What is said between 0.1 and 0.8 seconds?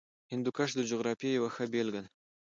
هندوکش